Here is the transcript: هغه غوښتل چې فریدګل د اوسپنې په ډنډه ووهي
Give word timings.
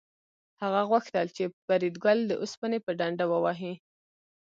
هغه 0.61 0.81
غوښتل 0.89 1.25
چې 1.35 1.43
فریدګل 1.65 2.19
د 2.27 2.31
اوسپنې 2.41 2.79
په 2.85 2.91
ډنډه 2.99 3.25
ووهي 3.31 3.73